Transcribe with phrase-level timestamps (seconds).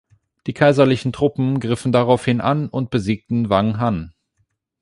[0.47, 4.15] Die kaiserlichen Truppen griffen daraufhin an und besiegten Wang Han.